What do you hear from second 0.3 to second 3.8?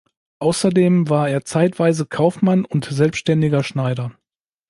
Außerdem war er zeitweise Kaufmann und selbstständiger